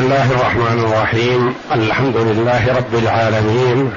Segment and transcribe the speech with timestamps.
[0.00, 1.54] بسم الله الرحمن الرحيم.
[1.72, 3.90] الحمد لله رب العالمين.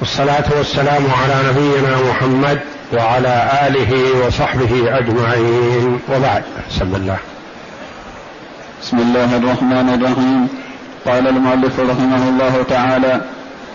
[0.00, 2.60] والصلاة والسلام على نبينا محمد
[2.92, 3.92] وعلى آله
[4.26, 6.00] وصحبه أجمعين.
[6.08, 6.42] وبعد.
[6.70, 7.16] بسم الله.
[8.82, 10.48] بسم الله الرحمن الرحيم.
[11.06, 13.20] قال المؤلف رحمه الله تعالى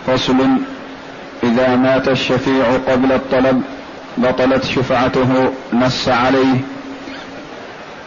[0.06, 0.36] فصل
[1.42, 3.62] إذا مات الشفيع قبل الطلب
[4.18, 6.60] بطلت شفعته نص عليه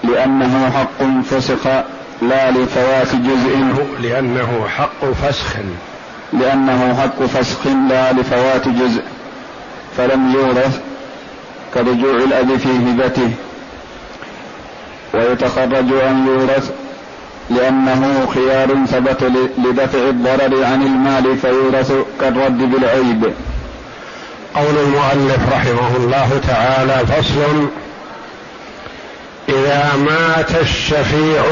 [0.03, 5.55] لأنه حق فسخ لا لفوات جزء لأنه حق فسخ.
[6.33, 9.01] لأنه حق فسخ لا لفوات جزء.
[9.97, 10.79] فلم يورث
[11.73, 13.31] كرجوع الأب في هبته.
[15.13, 16.71] ويتخرج أن يورث
[17.49, 19.23] لأنه خيار ثبت
[19.57, 23.33] لدفع الضرر عن المال فيورث كالرد بالعيب.
[24.55, 27.67] قول المؤلف رحمه الله تعالى فصل
[29.49, 31.43] إذا مات الشفيع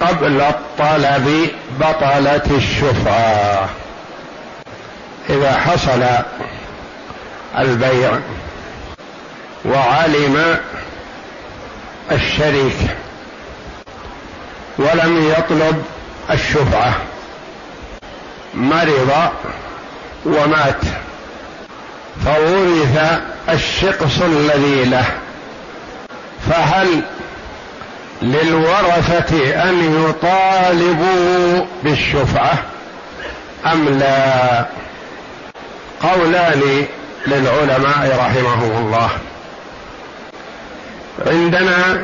[0.00, 3.68] قبل الطلب بطلت الشفعة.
[5.30, 6.04] إذا حصل
[7.58, 8.18] البيع
[9.64, 10.58] وعلم
[12.12, 12.76] الشريك
[14.78, 15.84] ولم يطلب
[16.30, 16.94] الشفعة
[18.54, 19.30] مرض
[20.26, 20.80] ومات
[22.24, 25.04] فورث الشقص الذي له
[26.50, 27.02] فهل
[28.22, 32.62] للورثة أن يطالبوا بالشفعة
[33.72, 34.66] أم لا؟
[36.02, 36.86] قولان
[37.26, 39.10] للعلماء رحمهم الله.
[41.26, 42.02] عندنا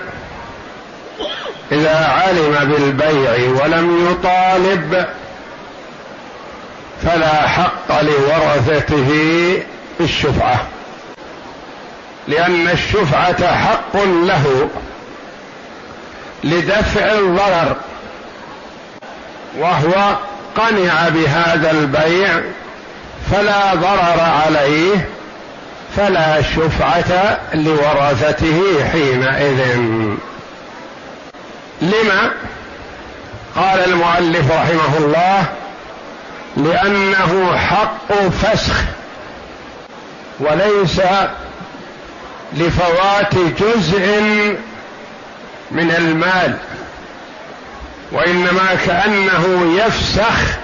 [1.72, 5.06] إذا علم بالبيع ولم يطالب
[7.02, 9.10] فلا حق لورثته
[10.00, 10.66] بالشفعة
[12.28, 14.68] لأن الشفعة حق له.
[16.44, 17.76] لدفع الضرر.
[19.58, 20.16] وهو
[20.56, 22.40] قنع بهذا البيع
[23.30, 25.08] فلا ضرر عليه
[25.96, 29.78] فلا شفعة لورثته حينئذ.
[31.82, 32.30] لما؟
[33.56, 35.44] قال المؤلف رحمه الله
[36.56, 38.74] لأنه حق فسخ
[40.40, 41.00] وليس
[42.52, 44.22] لفوات جزء
[45.74, 46.56] من المال
[48.12, 50.58] وإنما كأنه يفسخ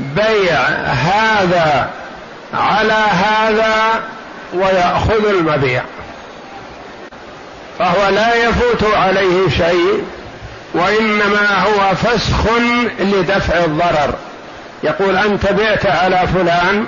[0.00, 1.90] بيع هذا
[2.54, 4.02] على هذا
[4.54, 5.82] ويأخذ المبيع.
[7.78, 10.04] فهو لا يفوت عليه شيء
[10.74, 12.46] وإنما هو فسخ
[13.00, 14.14] لدفع الضرر.
[14.82, 16.86] يقول أنت بعت على فلان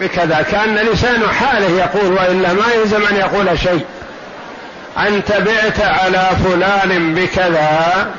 [0.00, 3.84] بكذا كأن لسان حاله يقول والا ما يلزم أن يقول شيء.
[4.98, 8.10] انت بعت على فلان بكذا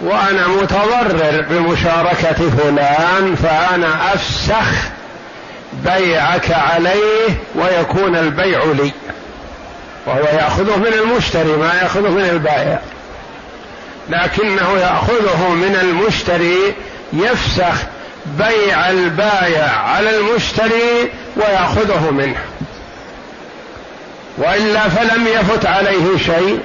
[0.00, 4.90] وأنا متضرر بمشاركة فلان فأنا أفسخ
[5.72, 8.92] بيعك عليه ويكون البيع لي.
[10.06, 12.80] وهو يأخذه من المشتري ما يأخذه من البائع.
[14.08, 16.74] لكنه يأخذه من المشتري
[17.12, 17.82] يفسخ
[18.38, 22.40] بيع البايع على المشتري ويأخذه منه.
[24.40, 26.60] وإلا فلم يفت عليه شيء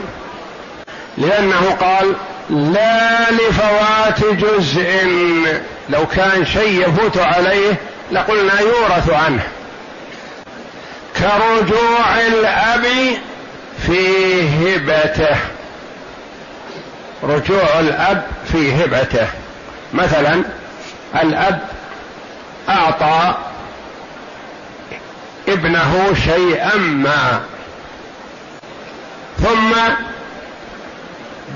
[1.18, 2.16] لأنه قال
[2.50, 5.08] لا لفوات جزء
[5.90, 7.74] لو كان شيء يفوت عليه
[8.12, 9.44] لقلنا يورث عنه.
[11.18, 12.86] كرجوع الأب
[13.88, 15.38] في هبته.
[17.24, 19.28] رجوع الأب في هبته.
[19.94, 20.44] مثلا
[21.24, 21.60] الأب
[22.70, 23.36] أعطى
[25.48, 27.42] ابنه شيئا ما.
[29.44, 29.72] ثم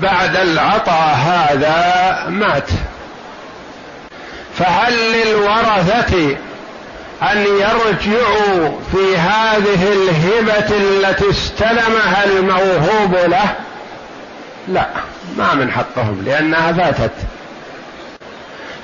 [0.02, 2.68] بعد العطاء هذا مات.
[4.58, 6.36] فهل للورثة
[7.22, 13.54] أن يرجعوا في هذه الهبة التي استلمها الموهوب له؟
[14.68, 14.86] لا
[15.36, 17.12] ما من حقهم لأنها فاتت.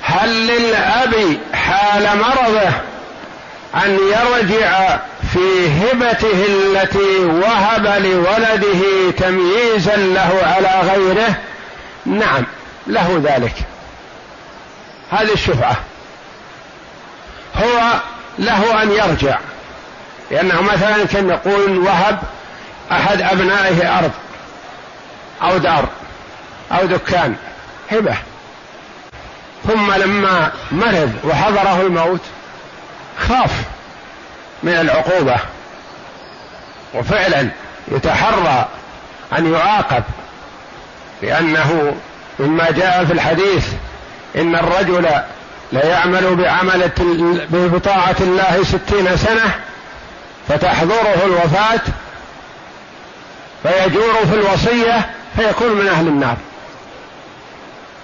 [0.01, 2.71] هل للأب حال مرضه
[3.75, 4.99] أن يرجع
[5.33, 11.35] في هبته التي وهب لولده تمييزا له على غيره.
[12.05, 12.45] نعم
[12.87, 13.53] له ذلك.
[15.11, 15.75] هذه الشفعة
[17.55, 17.99] هو
[18.39, 19.37] له أن يرجع.
[20.31, 22.19] لأنه مثلا كان يقول وهب
[22.91, 24.11] أحد أبنائه أرض
[25.41, 25.85] أو دار
[26.71, 27.35] أو دكان
[27.91, 28.15] هبة.
[29.67, 32.21] ثم لما مرض وحضره الموت
[33.19, 33.51] خاف
[34.63, 35.35] من العقوبة
[36.93, 37.49] وفعلا
[37.87, 38.67] يتحرى
[39.37, 40.03] أن يعاقب
[41.21, 41.95] لأنه
[42.39, 43.67] مما جاء في الحديث
[44.35, 45.07] إن الرجل
[45.71, 46.91] ليعمل بعمل
[47.49, 49.51] بطاعة الله ستين سنة
[50.47, 51.81] فتحضره الوفاة
[53.63, 56.37] فيجور في الوصية فيكون من أهل النار.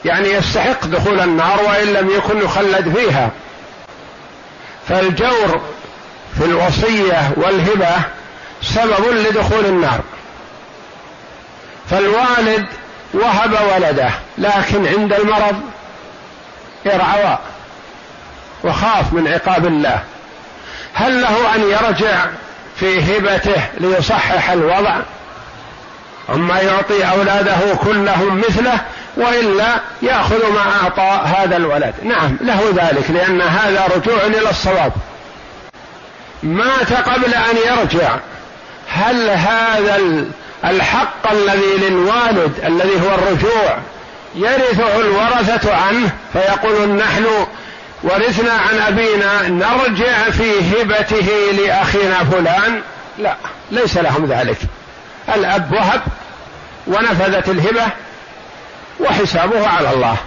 [0.06, 3.30] يعني يستحق دخول النار وإن لم يكن يخلد فيها.
[4.90, 5.62] فالجور
[6.38, 7.96] في الوصية والهبة
[8.62, 10.00] سبب لدخول النار.
[11.90, 12.66] فالوالد
[13.14, 15.62] وهب ولده لكن عند المرض
[16.86, 17.38] ارعوى
[18.64, 20.04] وخاف من عقاب الله.
[20.94, 22.26] هل له أن يرجع
[22.80, 25.00] في هبته ليصحح الوضع؟
[26.30, 28.80] أما يعطي أولاده كلهم مثله
[29.18, 31.94] وإلا يأخذ ما أعطى هذا الولد.
[32.04, 34.92] نعم له ذلك لأن هذا رجوع إلى الصواب.
[36.44, 38.15] مات قبل أن يرجع.
[38.89, 40.25] هل هذا
[40.65, 43.77] الحق الذي للوالد الذي هو الرجوع
[44.36, 47.25] يرثه الورثة عنه؟ فيقول نحن
[48.04, 51.27] ورثنا عن أبينا نرجع في هبته
[51.57, 52.81] لأخينا فلان؟
[53.18, 53.36] لا
[53.71, 54.57] ليس لهم ذلك.
[55.36, 56.01] الأب وهب
[56.88, 57.86] ونفذت الهبة
[59.04, 60.18] وحسابه على الله.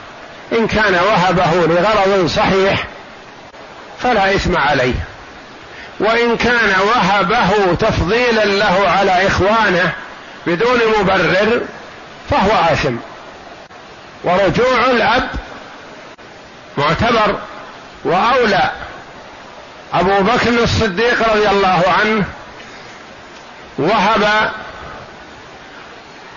[0.53, 2.85] إن كان وهبه لغرض صحيح
[4.03, 4.95] فلا إثم عليه.
[6.01, 9.93] وإن كان وهبه تفضيلا له على إخوانه
[10.47, 11.61] بدون مبرر
[12.31, 12.97] فهو آثم.
[14.25, 15.29] ورجوع الأب
[16.79, 17.39] معتبر.
[18.05, 18.71] وأولى
[19.95, 22.25] أبو بكر الصديق رضي الله عنه
[23.79, 24.51] وهب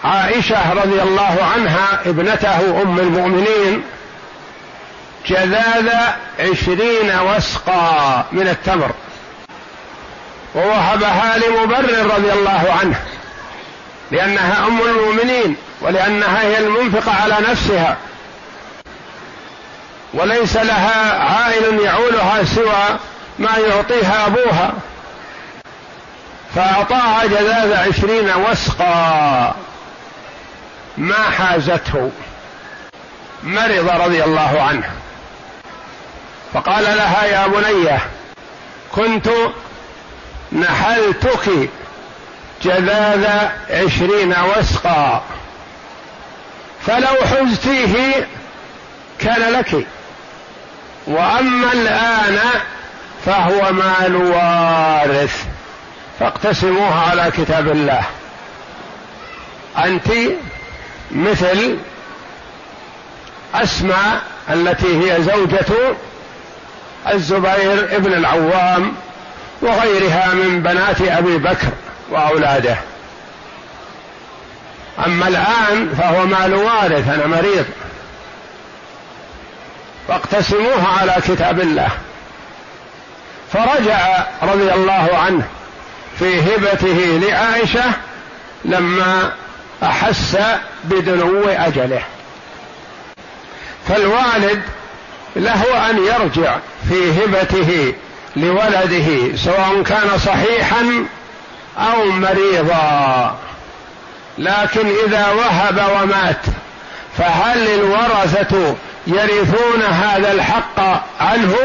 [0.03, 3.83] عائشة رضي الله عنها ابنته أم المؤمنين
[5.27, 5.89] جذاذ
[6.39, 8.91] عشرين وسقا من التمر
[10.55, 12.99] ووهبها لمبرر رضي الله عنه
[14.11, 17.97] لأنها أم المؤمنين ولأنها هي المنفقة على نفسها
[20.13, 22.99] وليس لها عائل يعولها سوى
[23.39, 24.73] ما يعطيها أبوها
[26.55, 29.55] فأعطاها جذاذ عشرين وسقا.
[30.99, 32.11] ما حازته.
[33.43, 34.91] مرض رضي الله عنه.
[36.53, 37.99] فقال لها يا بنيه
[38.91, 39.29] كنت
[40.51, 41.69] نحلتك
[42.63, 43.27] جذاذ
[43.69, 45.23] عشرين وسقا.
[46.85, 48.27] فلو حزتيه
[49.19, 49.87] كان لك.
[51.07, 52.39] وأما الآن
[53.25, 55.43] فهو مال وارث.
[56.19, 58.03] فاقتسموها على كتاب الله.
[59.77, 60.07] أنت
[61.11, 61.77] مثل
[63.55, 65.95] أسماء التي هي زوجة
[67.13, 68.93] الزبير ابن العوام
[69.61, 71.67] وغيرها من بنات أبي بكر
[72.09, 72.75] وأولاده.
[75.05, 77.65] أما الآن فهو مال وارث أنا مريض.
[80.07, 81.89] فاقتسموها على كتاب الله.
[83.53, 85.43] فرجع رضي الله عنه
[86.19, 87.83] في هبته لعائشة
[88.65, 89.31] لما
[89.83, 90.37] أحس
[90.83, 92.01] بدنو أجله.
[93.87, 94.61] فالوالد
[95.35, 96.57] له أن يرجع
[96.89, 97.93] في هبته
[98.35, 101.05] لولده سواء كان صحيحا
[101.77, 103.37] أو مريضا.
[104.37, 106.41] لكن إذا وهب ومات
[107.17, 108.75] فهل الورثة
[109.07, 110.79] يرثون هذا الحق
[111.19, 111.55] عنه؟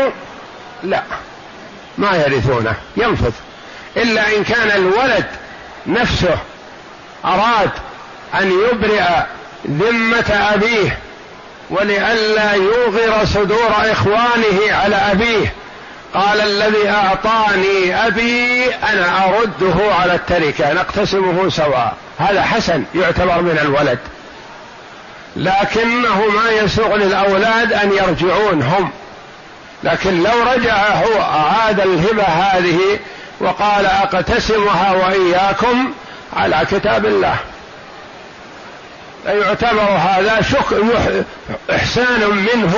[0.83, 1.03] لا
[1.99, 3.33] ما يرثونه ينفذ.
[3.97, 5.27] إلا إن كان الولد
[5.87, 6.39] نفسه
[7.25, 7.71] أراد
[8.41, 9.03] أن يبرئ
[9.67, 10.99] ذمة أبيه
[11.71, 15.55] ولئلا يوغر صدور إخوانه على أبيه.
[16.15, 21.95] قال الذي أعطاني أبي أنا أرده على التركة نقتسمه سواء.
[22.19, 23.99] هذا حسن يعتبر من الولد.
[25.37, 28.91] لكنه ما يسوغ للأولاد أن يرجعون هم.
[29.85, 32.79] لكن لو رجع هو أعاد الهبة هذه
[33.41, 35.93] وقال أقتسمها وإياكم
[36.37, 37.37] على كتاب الله.
[39.27, 40.77] يعتبر هذا شك
[41.71, 42.75] إحسان منه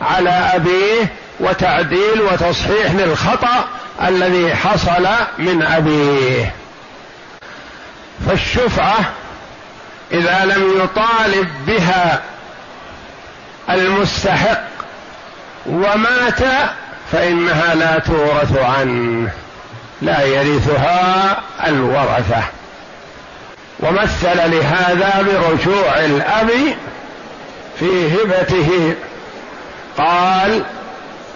[0.00, 3.64] على أبيه وتعديل وتصحيح للخطأ
[4.02, 5.06] الذي حصل
[5.38, 6.54] من أبيه.
[8.28, 8.98] فالشفعة
[10.12, 12.22] إذا لم يطالب بها
[13.70, 14.62] المستحق
[15.66, 16.40] ومات
[17.12, 19.30] فإنها لا تورث عنه
[20.02, 22.42] لا يرثها الورثة.
[23.80, 26.50] ومثل لهذا برجوع الأب
[27.78, 28.94] في هبته.
[29.98, 30.62] قال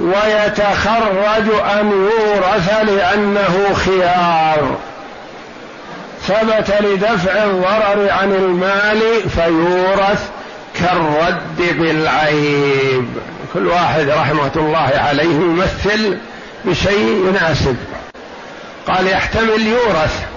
[0.01, 1.49] ويتخرج
[1.81, 4.77] أن يورث لأنه خيار.
[6.27, 10.29] ثبت لدفع الضرر عن المال فيورث
[10.81, 13.09] كالرد بالعيب.
[13.55, 16.19] كل واحد رحمة الله عليه يمثل
[16.65, 17.77] بشيء يناسب.
[18.87, 20.32] قال يحتمل يورث.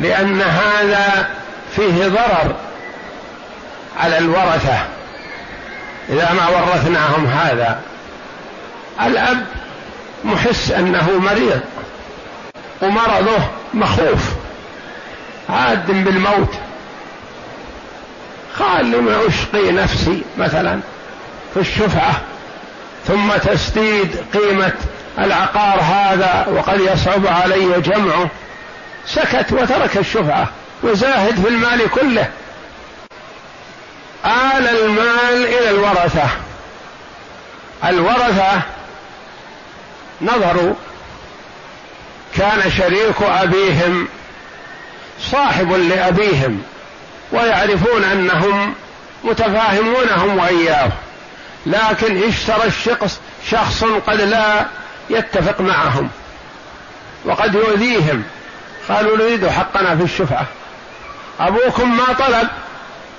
[0.00, 1.28] لأن هذا
[1.76, 2.54] فيه ضرر
[4.00, 4.78] على الورثة.
[6.08, 7.80] إذا ما ورثناهم هذا
[9.02, 9.46] الأب
[10.24, 11.60] محس أنه مريض
[12.82, 13.38] ومرضه
[13.74, 14.32] مخوف.
[15.50, 16.54] عاد بالموت.
[18.58, 20.80] قال لما أشقي نفسي مثلا
[21.54, 22.20] في الشفعة
[23.06, 24.72] ثم تسديد قيمة
[25.18, 28.30] العقار هذا وقد يصعب علي جمعه.
[29.06, 30.48] سكت وترك الشفعة
[30.82, 32.30] وزاهد في المال كله.
[34.24, 36.28] آل المال إلى الورثة.
[37.84, 38.62] الورثة
[40.22, 40.74] نظروا
[42.36, 44.08] كان شريك أبيهم
[45.20, 46.62] صاحب لأبيهم
[47.32, 48.74] ويعرفون أنهم
[49.24, 50.90] متفاهمونهم وإياه.
[51.66, 53.20] لكن اشترى الشخص
[53.50, 54.66] شخص قد لا
[55.10, 56.10] يتفق معهم
[57.24, 58.24] وقد يؤذيهم.
[58.88, 60.46] قالوا نريد حقنا في الشفعة.
[61.40, 62.48] أبوكم ما طلب؟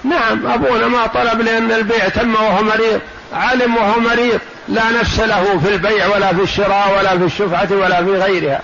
[0.04, 3.02] نعم أبونا ما طلب لأن البيع تم وهو مريض
[3.34, 8.06] علم وهو مريض لا نفس له في البيع ولا في الشراء ولا في الشفعة ولا
[8.06, 8.62] في غيرها.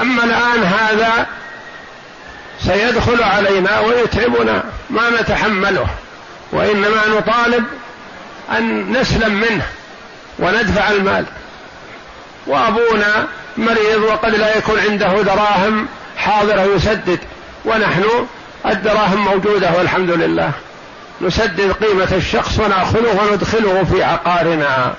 [0.00, 1.26] أما الآن هذا
[2.60, 5.86] سيدخل علينا ويتعبنا ما نتحمله
[6.52, 7.64] وإنما نطالب
[8.58, 9.66] أن نسلم منه
[10.38, 11.24] وندفع المال.
[12.46, 15.88] وأبونا مريض وقد لا يكون عنده دراهم
[16.20, 17.18] حاضرة يسدد
[17.64, 18.04] ونحن
[18.66, 20.50] الدراهم موجودة والحمد لله.
[21.20, 24.94] نسدد قيمة الشخص ونأخذه وندخله في عقارنا.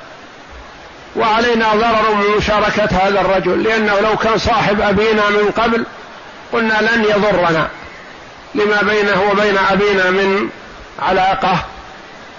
[1.16, 5.86] وعلينا ضرر من مشاركة هذا الرجل لأنه لو كان صاحب أبينا من قبل
[6.54, 7.68] قلنا لن يضرنا.
[8.56, 10.50] لما بينه وبين أبينا من
[11.00, 11.66] علاقة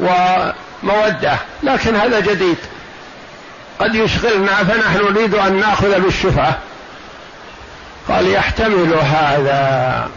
[0.01, 2.59] ومودة لكن هذا جديد.
[3.81, 6.59] قد يشغلنا فنحن نريد أن نأخذ بالشفعة
[8.09, 10.11] قال يحتمل هذا.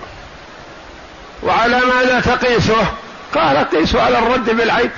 [1.44, 2.88] وعلى ماذا تقيسه؟
[3.36, 4.92] قال قيسه على الرد بالعيب.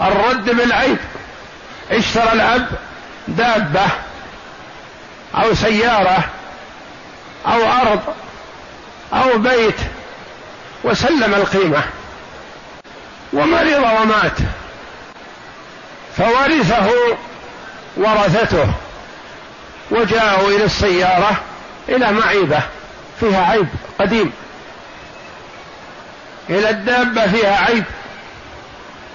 [0.00, 0.98] الرد بالعيب.
[1.90, 2.66] اشترى الأب
[3.28, 3.86] دابة
[5.34, 6.24] أو سيارة
[7.46, 8.00] أو أرض
[9.12, 9.76] أو بيت
[10.84, 11.82] وسلم القيمة
[13.32, 14.38] ومرض ومات.
[16.16, 16.90] فورثه
[17.96, 18.72] ورثته.
[19.90, 21.40] وجاءوا إلى السيارة
[21.88, 22.60] إلى معيبة
[23.20, 23.68] فيها عيب
[24.00, 24.32] قديم.
[26.50, 27.84] إلى الدابة فيها عيب.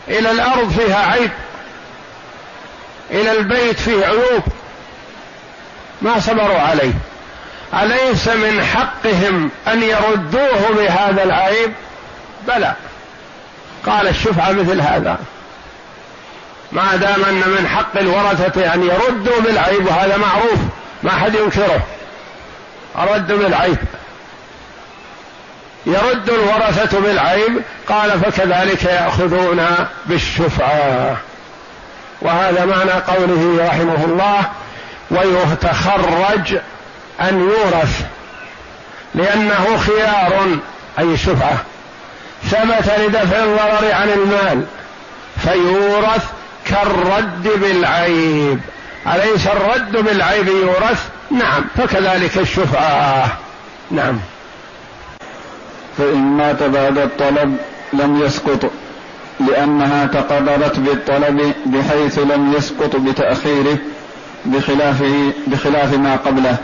[0.07, 1.31] إلى الأرض فيها عيب.
[3.11, 4.43] إلى البيت فيه عيوب.
[6.01, 6.93] ما صبروا عليه.
[7.73, 11.73] أليس من حقهم أن يردوه بهذا العيب؟
[12.47, 12.73] بلى.
[13.85, 15.17] قال الشفعة مثل هذا.
[16.75, 20.59] ما دام أن من حق الورثة أن يردوا بالعيب وهذا معروف
[21.03, 21.81] ما حد ينكره.
[22.99, 23.77] الرد بالعيب.
[25.85, 29.65] يرد الورثة بالعيب قال فكذلك يأخذون
[30.05, 31.17] بالشفعة.
[32.21, 34.43] وهذا معنى قوله رحمه الله
[35.11, 36.57] ويتخرج
[37.21, 38.01] أن يورث
[39.15, 40.47] لأنه خيار
[40.99, 41.57] أي الشفعة
[42.43, 44.65] ثبت لدفع الضرر عن المال
[45.43, 46.34] فيورث
[46.65, 48.59] كالرد بالعيب.
[49.07, 53.37] أليس الرد بالعيب يورث؟ نعم فكذلك الشفعة
[53.91, 54.19] نعم.
[55.97, 57.57] فإن مات بعد الطلب
[57.93, 58.71] لم يسقط
[59.39, 63.77] لأنها تقررت بالطلب بحيث لم يسقط بتأخيره
[64.45, 66.57] بخلافه بخلاف ما قبله.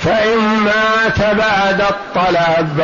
[0.00, 2.82] فإن مات بعد الطلب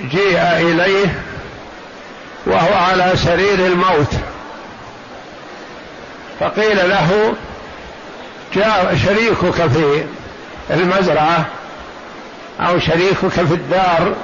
[0.00, 1.29] جيء إليه
[2.46, 4.14] وهو على سرير الموت.
[6.40, 7.34] فقيل له
[8.54, 10.04] جاء شريكك في
[10.70, 11.46] المزرعة
[12.60, 14.14] أو شريكك في الدار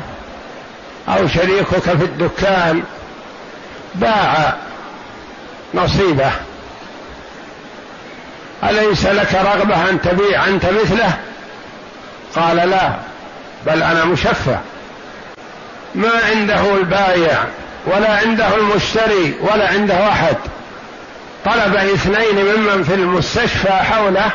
[1.08, 2.82] أو شريكك في الدكان
[3.94, 4.54] باع
[5.74, 6.30] نصيبه.
[8.64, 11.18] أليس لك رغبة أن تبيع أنت مثله؟
[12.36, 12.92] قال لا
[13.66, 14.58] بل أنا مشفع.
[15.94, 17.44] ما عنده البايع؟
[17.86, 20.36] ولا عنده المشتري ولا عنده أحد.
[21.44, 24.30] طلب اثنين ممن في المستشفى حوله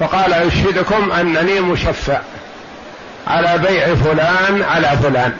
[0.00, 2.18] فقال أشهدكم أنني مشفع
[3.26, 5.32] على بيع فلان على فلان.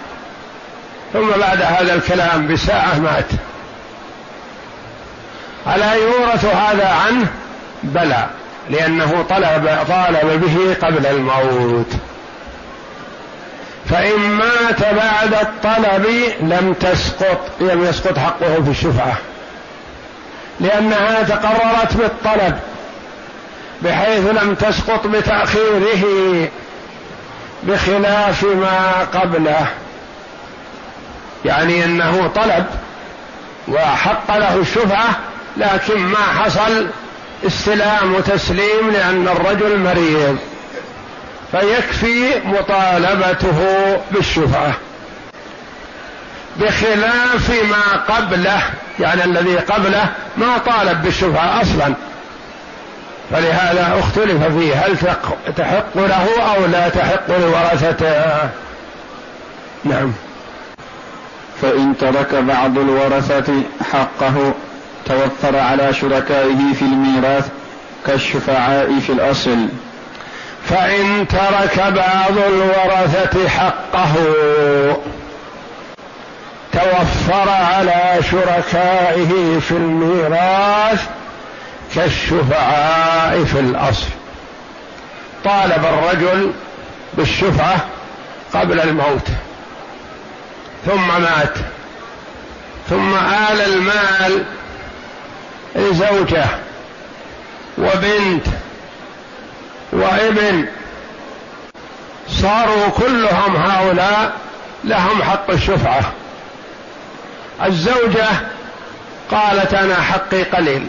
[1.13, 3.27] ثم بعد هذا الكلام بساعة مات.
[5.75, 7.27] ألا يورث هذا عنه؟
[7.83, 8.27] بلى
[8.71, 11.93] لأنه طلب طالب به قبل الموت.
[13.93, 16.07] فإن مات بعد الطلب
[16.41, 19.17] لم تسقط لم يسقط حقه في الشفعة.
[20.61, 22.59] لأنها تقررت بالطلب
[23.83, 26.05] بحيث لم تسقط بتأخيره
[27.63, 29.67] بخلاف ما قبله.
[31.45, 32.67] يعني إنه طلب
[33.69, 35.19] وحق له الشفعة
[35.57, 36.87] لكن ما حصل
[37.47, 40.39] استلام وتسليم لأن الرجل مريض.
[41.53, 43.59] فيكفي مطالبته
[44.11, 44.75] بالشفعة.
[46.57, 48.63] بخلاف ما قبله
[49.01, 51.95] يعني الذي قبله ما طالب بالشفعة أصلا.
[53.31, 54.97] فلهذا اختلف فيه هل
[55.57, 58.51] تحق له أو لا تحق لورثته؟
[59.85, 60.13] نعم.
[61.63, 64.55] فإن ترك بعض الورثة حقه
[65.07, 67.49] توفر على شركائه في الميراث
[68.07, 69.69] كالشفعاء في الأصل.
[70.73, 74.15] فإن ترك بعض الورثة حقه
[76.73, 81.05] توفر على شركائه في الميراث
[81.95, 84.07] كالشفعاء في الأصل.
[85.45, 86.53] طالب الرجل
[87.15, 87.77] بالشفعة
[88.55, 89.29] قبل الموت
[90.87, 91.55] ثم مات
[92.91, 94.45] ثم آل المال
[95.77, 96.45] لزوجة
[97.79, 98.47] وبنت
[99.93, 100.67] وابن
[102.29, 104.33] صاروا كلهم هؤلاء
[104.85, 106.01] لهم حق الشفعة.
[107.65, 108.29] الزوجة
[109.31, 110.87] قالت أنا حقي قليل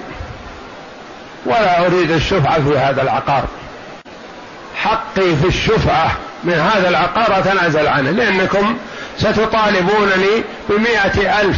[1.45, 3.43] ولا أريد الشفعة في هذا العقار.
[4.75, 6.12] حقي في الشفعة
[6.43, 8.77] من هذا العقار أتنازل عنه لأنكم
[9.17, 11.57] ستطالبونني بمائة ألف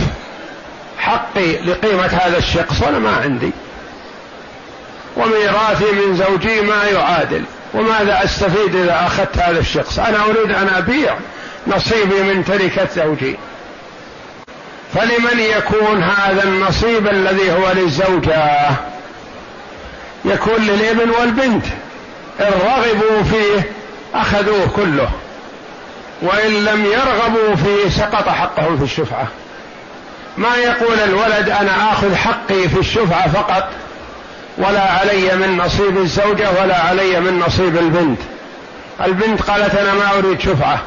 [0.98, 3.52] حقي لقيمة هذا الشخص وأنا ما عندي.
[5.18, 7.44] وميراثي من زوجي ما يعادل.
[7.74, 11.16] وماذا أستفيد إذا أخذت هذا الشخص؟ أنا أريد أن أبيع
[11.68, 13.38] نصيبي من تركة زوجي.
[14.94, 18.70] فلمن يكون هذا النصيب الذي هو للزوجة؟
[20.26, 21.66] يكون للابن والبنت.
[22.40, 23.72] إن رغبوا فيه
[24.14, 25.10] أخذوه كله.
[26.22, 29.28] وإن لم يرغبوا فيه سقط حقهم في الشفعة.
[30.38, 33.70] ما يقول الولد أنا آخذ حقي في الشفعة فقط؟
[34.58, 38.20] ولا علي من نصيب الزوجة ولا علي من نصيب البنت.
[39.06, 40.80] البنت قالت أنا ما أريد شفعة.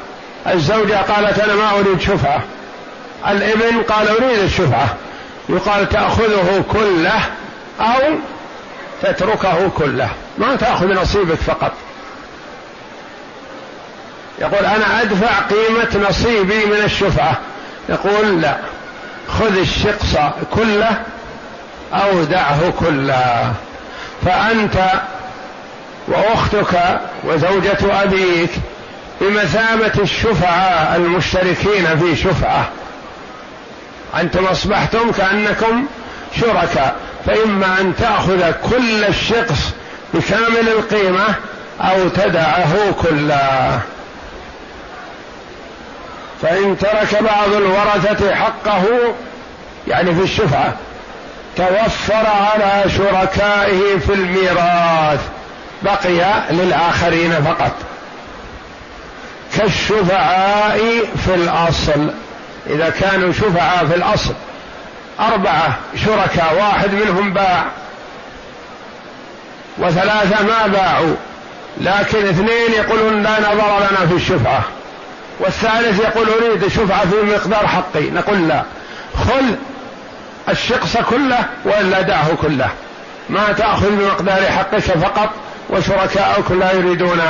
[0.47, 2.43] الزوجة قالت أنا ما أريد شفعة.
[3.29, 4.95] الابن قال أريد الشفعة.
[5.49, 7.21] يقال تأخذه كله
[7.81, 8.15] أو
[9.03, 10.09] تتركه كله.
[10.39, 11.73] ما تأخذ نصيبك فقط.
[14.39, 17.37] يقول أنا أدفع قيمة نصيبي من الشفعة.
[17.89, 18.57] يقول لا.
[19.29, 20.17] خذ الشقص
[20.55, 21.03] كله
[21.93, 23.53] أو دعه كله.
[24.25, 24.91] فأنت
[26.09, 28.51] وأختك وزوجة أبيك
[29.21, 32.69] بمثابة الشفعاء المشتركين في شفعة.
[34.21, 35.87] أنتم أصبحتم كأنكم
[36.41, 36.97] شركاء.
[37.27, 39.75] فإما أن تأخذ كل الشخص
[40.15, 41.35] بكامل القيمة
[41.81, 43.81] أو تدعه كله.
[46.43, 48.85] فإن ترك بعض الورثة حقه
[49.89, 50.75] يعني في الشفعة
[51.57, 55.21] توفر على شركائه في الميراث.
[55.83, 57.73] بقي للآخرين فقط.
[59.57, 60.79] كالشفعاء
[61.25, 62.11] في الأصل.
[62.67, 64.35] إذا كانوا شفعاء في الأصل.
[65.21, 66.55] أربعة شركاء.
[66.55, 67.65] واحد منهم باع.
[69.79, 71.15] وثلاثة ما باعوا.
[71.81, 74.63] لكن اثنين يقولون لا نظر لنا في الشفعة.
[75.41, 78.11] والثالث يقول أريد شفعة في مقدار حقي.
[78.11, 78.63] نقول لا.
[79.15, 79.45] خذ
[80.51, 82.69] الشقص كله وإلا دعه كله.
[83.29, 85.31] ما تأخذ بمقدار حقك فقط
[85.71, 87.21] وشركاؤك لا يريدون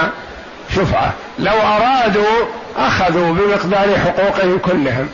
[0.76, 1.12] شفعة.
[1.38, 5.08] لو أرادوا أخذوا بمقدار حقوقهم كلهم.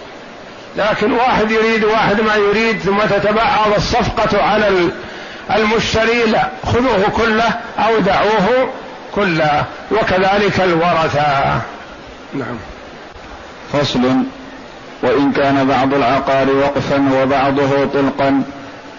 [0.76, 4.90] لكن واحد يريد واحد ما يريد ثم تتبعض الصفقة على
[5.54, 6.48] المشتري لا.
[6.66, 8.70] خذوه كله أو دعوه
[9.14, 9.64] كله.
[9.90, 11.60] وكذلك الورثة.
[12.34, 12.58] نعم.
[13.72, 14.24] فصل.
[15.04, 18.42] وإن كان بعض العقار وقفا وبعضه طلقا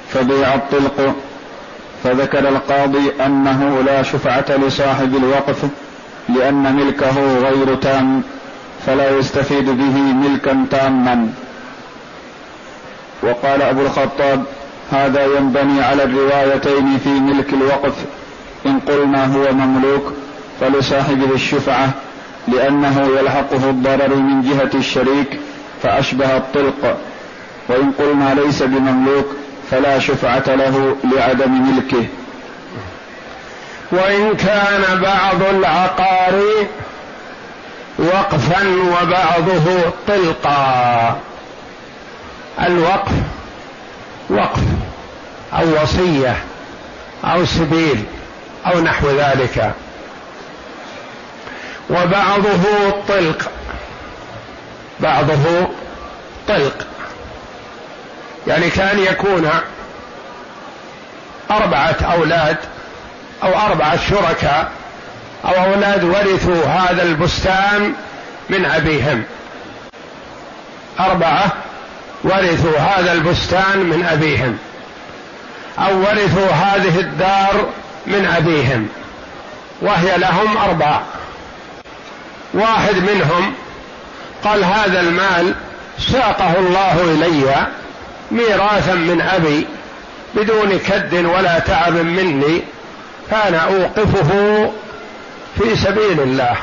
[0.09, 1.15] فبيع الطلق.
[2.03, 5.65] فذكر القاضي أنه لا شفعة لصاحب الوقف
[6.29, 8.23] لأن ملكه غير تام
[8.85, 11.29] فلا يستفيد به ملكا تاما.
[13.23, 14.43] وقال أبو الخطاب
[14.91, 17.95] هذا ينبني على الروايتين في ملك الوقف.
[18.65, 20.13] إن قلنا هو مملوك
[20.61, 21.89] فلصاحبه الشفعة
[22.47, 25.39] لأنه يلحقه الضرر من جهة الشريك
[25.83, 26.97] فأشبه الطلق.
[27.69, 29.25] وإن قلنا ليس بمملوك
[29.71, 32.07] فلا شفعة له لعدم ملكه.
[33.91, 36.41] وإن كان بعض العقار
[37.97, 41.15] وقفا وبعضه طلقا.
[42.61, 43.11] الوقف
[44.29, 44.63] وقف
[45.53, 46.35] أو وصية
[47.25, 48.03] أو سبيل
[48.65, 49.73] أو نحو ذلك.
[51.89, 53.51] وبعضه طلق.
[54.99, 55.67] بعضه
[56.47, 56.87] طلق
[58.47, 59.49] يعني كان يكون
[61.51, 62.57] أربعة أولاد
[63.43, 64.71] أو أربعة شركاء
[65.45, 67.93] أو أولاد ورثوا هذا البستان
[68.49, 69.23] من أبيهم.
[70.99, 71.51] أربعة
[72.23, 74.57] ورثوا هذا البستان من أبيهم
[75.79, 77.69] أو ورثوا هذه الدار
[78.07, 78.89] من أبيهم
[79.81, 81.01] وهي لهم أربع
[82.53, 83.53] واحد منهم
[84.45, 85.55] قال هذا المال
[85.99, 87.67] ساقه الله إلي
[88.31, 89.67] ميراثا من أبي
[90.35, 92.61] بدون كد ولا تعب مني
[93.31, 94.71] فأنا أوقفه
[95.57, 96.55] في سبيل الله.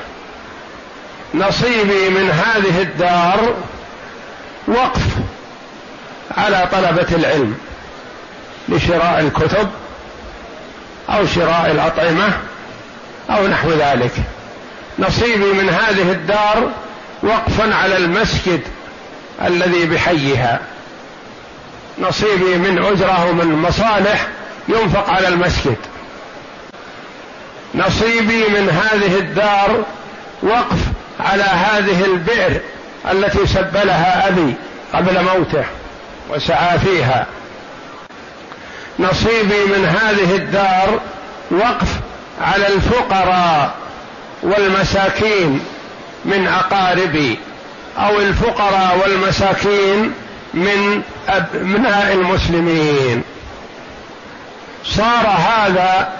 [1.34, 3.54] نصيبي من هذه الدار
[4.68, 5.06] وقف
[6.36, 7.54] على طلبة العلم
[8.68, 9.70] لشراء الكتب
[11.10, 12.32] أو شراء الأطعمة
[13.30, 14.12] أو نحو ذلك.
[14.98, 16.70] نصيبي من هذه الدار
[17.22, 18.60] وقفا على المسجد
[19.44, 20.60] الذي بحيها.
[21.98, 24.26] نصيبي من أجرة ومن مصالح
[24.68, 25.76] ينفق على المسجد.
[27.74, 29.84] نصيبي من هذه الدار
[30.42, 30.78] وقف
[31.20, 32.60] على هذه البئر
[33.10, 34.54] التي سبلها أبي
[34.94, 35.64] قبل موته
[36.30, 37.26] وسعى فيها.
[38.98, 41.00] نصيبي من هذه الدار
[41.50, 41.88] وقف
[42.40, 43.74] على الفقراء
[44.42, 45.60] والمساكين
[46.24, 47.38] من اقاربي
[47.98, 50.12] أو الفقراء والمساكين
[50.54, 53.22] من أبناء المسلمين.
[54.84, 56.12] صار هذا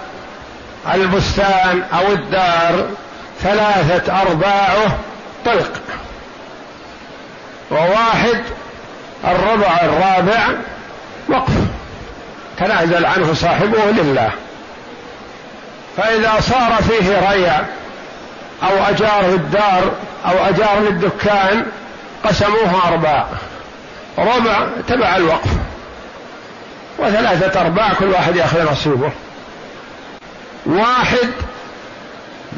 [0.95, 2.87] البستان أو الدار
[3.43, 4.99] ثلاثة أرباعه
[5.45, 5.73] طلق.
[7.71, 8.43] وواحد
[9.25, 10.49] الربع الرابع
[11.29, 11.53] وقف.
[12.59, 14.31] تنازل عنه صاحبه لله.
[15.97, 17.61] فإذا صار فيه ريع
[18.63, 19.93] أو أجار الدار
[20.27, 21.67] أو أجار للدكان
[22.25, 23.27] قسموه أرباع.
[24.19, 25.51] ربع تبع الوقف.
[26.99, 29.11] وثلاثة أرباع كل واحد يأخذ نصيبه.
[30.67, 31.29] واحد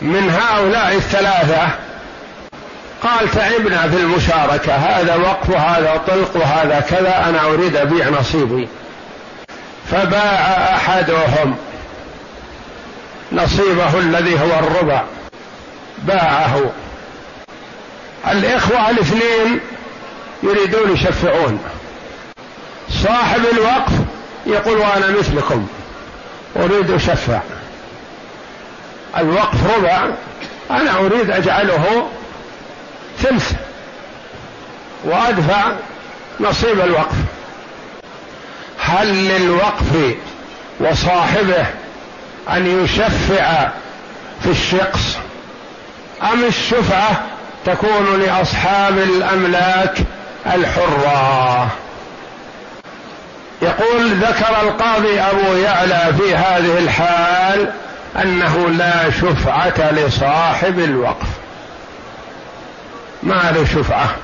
[0.03, 1.69] من هؤلاء الثلاثة
[3.03, 8.69] قال تعبنا في المشاركة هذا وقف وهذا طلق وهذا كذا أنا أريد أبيع نصيبي.
[9.91, 11.57] فباع أحدهم
[13.33, 15.03] نصيبه الذي هو الربع.
[16.07, 16.73] باعه.
[18.31, 19.61] الإخوة الاثنين
[20.43, 21.59] يريدون يشفعون.
[22.91, 23.93] صاحب الوقف
[24.47, 25.67] يقول وأنا مثلكم
[26.57, 27.41] أريد أشفع.
[29.19, 30.09] الوقف ربع
[30.71, 32.09] أنا أريد أجعله
[33.19, 33.53] ثلث
[35.05, 35.73] وأدفع
[36.41, 37.17] نصيب الوقف.
[38.79, 40.17] هل للوقف
[40.81, 41.67] وصاحبه
[42.51, 43.69] أن يشفع
[44.43, 45.24] في الشقص
[46.23, 47.23] أم الشفعة
[47.67, 49.99] تكون لأصحاب الأملاك
[50.47, 51.69] الحرة.
[53.63, 57.73] يقول ذكر القاضي أبو يعلى في هذه الحال
[58.23, 61.27] أنه لا شفعة لصاحب الوقف.
[63.23, 64.17] ما له شفعه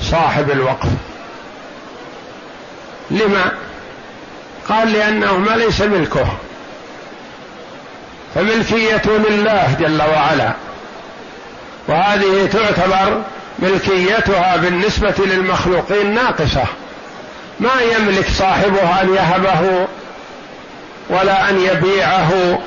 [0.00, 0.88] صاحب الوقف؟
[3.10, 3.52] لما؟
[4.68, 6.26] قال لأنه ما ليس ملكه.
[8.34, 10.52] فملكية لله جل وعلا.
[11.88, 13.22] وهذه تعتبر
[13.58, 16.64] ملكيتها بالنسبة للمخلوقين ناقصة.
[17.60, 19.86] ما يملك صاحبها أن يهبه
[21.10, 22.58] ولا أن يبيعه.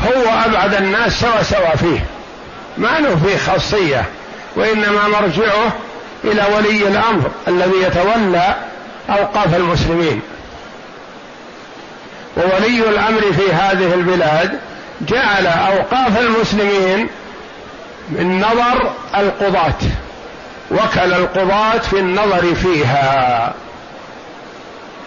[0.00, 2.04] هو أبعد الناس سوا سوا فيه.
[2.78, 4.04] ما له فيه خاصية
[4.56, 5.72] وإنما مرجعه
[6.24, 8.54] إلى ولي الأمر الذي يتولى
[9.10, 10.20] أوقاف المسلمين.
[12.36, 14.58] وولي الأمر في هذه البلاد
[15.00, 17.08] جعل أوقاف المسلمين
[18.10, 19.78] من نظر القضاة.
[20.70, 23.54] وكل القضاة في النظر فيها.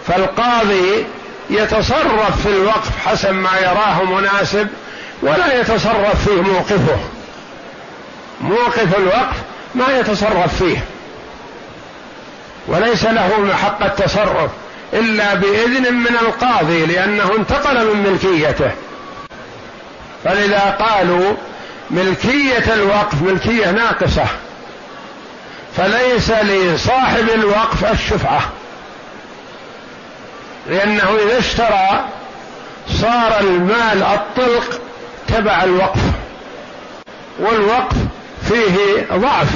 [0.06, 1.06] فالقاضي
[1.50, 4.68] يتصرف في الوقف حسب ما يراه مناسب
[5.22, 6.98] ولا يتصرف فيه موقفه.
[8.40, 9.36] موقف الوقف
[9.74, 10.84] ما يتصرف فيه.
[12.68, 14.50] وليس له حق التصرف
[14.92, 18.70] إلا بإذن من القاضي لأنه انتقل من ملكيته.
[20.24, 21.34] فلذا قالوا
[21.90, 24.26] ملكية الوقف ملكية ناقصة.
[25.76, 28.40] فليس لصاحب الوقف الشفعة.
[30.70, 32.04] لأنه إذا اشترى
[33.00, 34.80] صار المال الطلق
[35.28, 36.00] تبع الوقف.
[37.38, 37.96] والوقف
[38.48, 39.48] فيه ضعف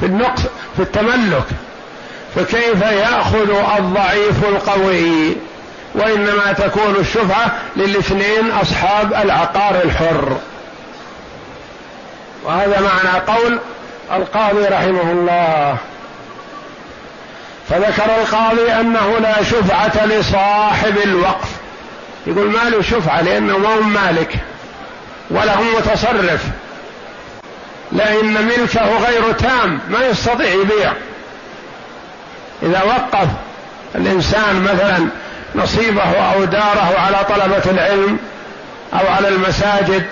[0.00, 0.42] في النقص
[0.76, 1.46] في التملك.
[2.34, 5.36] فكيف يأخذ الضعيف القوي؟
[5.94, 10.36] وإنما تكون الشفعة للاثنين أصحاب العقار الحر.
[12.44, 13.58] وهذا معنى قول
[14.12, 15.76] القاضي رحمه الله.
[17.68, 21.48] فذكر القاضي أنه لا شفعة لصاحب الوقف.
[22.26, 24.36] يقول ما له شفعة لأنه ما هو مالك
[25.30, 26.44] ولا هو متصرف.
[27.92, 30.92] لأن ملكه غير تام ما يستطيع يبيع.
[32.62, 33.28] إذا وقف
[33.94, 35.08] الإنسان مثلا
[35.54, 38.18] نصيبه أو داره على طلبة العلم
[38.92, 40.06] أو على المساجد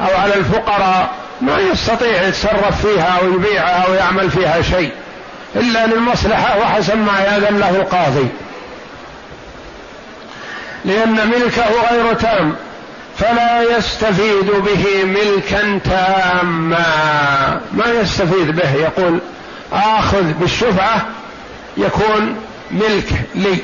[0.00, 4.92] أو على الفقراء ما يستطيع يتصرف فيها أو يبيعها أو يعمل فيها شيء
[5.56, 8.28] إلا للمصلحة وحسب ما يأذن له القاضي.
[10.84, 12.56] لأن ملكه غير تام
[13.18, 17.60] فلا يستفيد به ملكا تاما.
[17.72, 19.18] ما يستفيد به؟ يقول
[19.72, 21.06] آخذ بالشفعة
[21.76, 22.36] يكون
[22.70, 23.58] ملك لي.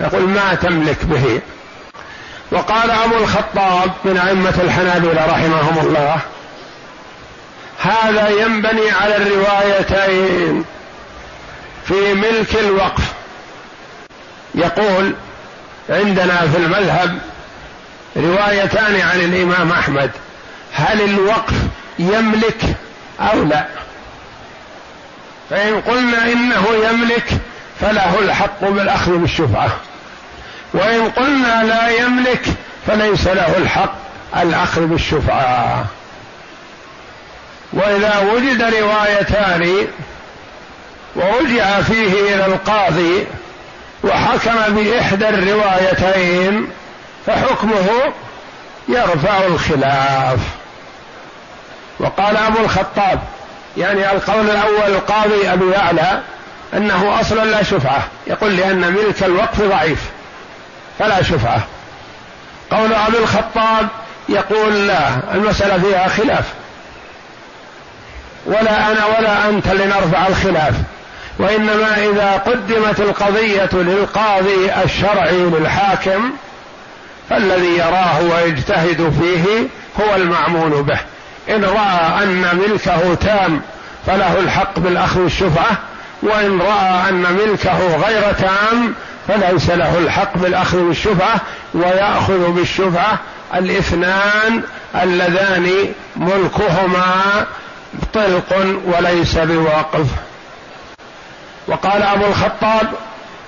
[0.00, 1.40] يقول ما تملك به.
[2.54, 6.18] وقال أبو الخطاب من أئمة الحنابلة رحمهم الله
[7.78, 10.64] هذا ينبني على الروايتين
[11.86, 13.12] في ملك الوقف.
[14.54, 15.14] يقول
[15.90, 17.18] عندنا في المذهب
[18.16, 20.10] روايتان عن الإمام أحمد
[20.72, 21.54] هل الوقف
[21.98, 22.62] يملك
[23.20, 23.66] أو لا؟
[25.50, 27.26] فإن قلنا إنه يملك
[27.80, 29.76] فله الحق بالأخذ بالشفعة.
[30.74, 32.46] وإن قلنا لا يملك
[32.86, 33.94] فليس له الحق
[34.36, 35.86] الأخذ بالشفعه
[37.72, 39.86] وإذا وجد روايتان
[41.16, 43.26] ورجع فيه إلى القاضي
[44.04, 46.68] وحكم بإحدى الروايتين
[47.26, 47.88] فحكمه
[48.88, 50.38] يرفع الخلاف.
[52.00, 53.20] وقال أبو الخطاب
[53.76, 56.20] يعني القول الأول القاضي ابو يعلى
[56.74, 60.13] أنه أصلا لا شفعة يقول لأن ملك الوقف ضعيف.
[60.98, 61.62] فلا شفعة.
[62.70, 63.88] قول أبي الخطاب
[64.28, 66.44] يقول لا المسألة فيها خلاف.
[68.46, 70.74] ولا أنا ولا أنت لنرفع الخلاف.
[71.38, 76.30] وإنما إذا قدمت القضية للقاضي الشرعي للحاكم
[77.30, 79.66] فالذي يراه ويجتهد فيه
[80.04, 80.98] هو المعمول به.
[81.48, 83.60] إن رأى أن ملكه تام
[84.06, 85.78] فله الحق بالأخذ الشفعة.
[86.22, 88.94] وإن رأى أن ملكه غير تام
[89.28, 91.40] فليس له الحق بالأخذ بالشفعة
[91.74, 93.18] ويأخذ بالشفعة
[93.54, 94.62] الاثنان
[95.02, 97.06] اللذان ملكهما
[98.14, 100.06] طلق وليس بواقف.
[101.68, 102.92] وقال أبو الخطاب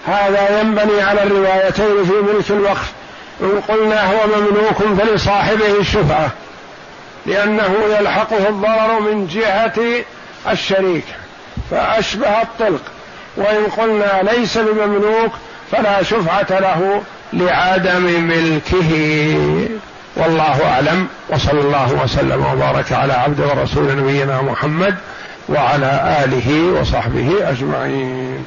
[0.06, 2.92] هذا ينبني على الروايتين في ملك الوقف
[3.40, 6.30] إن قلنا هو مملوك فلصاحبه الشفعة
[7.26, 10.04] لأنه يلحقه الضرر من جهة
[10.52, 11.04] الشريك
[11.70, 12.82] فأشبه الطلق.
[13.36, 15.32] وإن قلنا ليس بمملوك
[15.72, 17.02] فلا شفعة له
[17.32, 18.92] لعدم ملكه.
[20.16, 21.06] والله أعلم.
[21.28, 24.94] وصلى الله وسلم وبارك على عبد ورسول نبينا محمد
[25.48, 28.44] وعلى آله وصحبه أجمعين.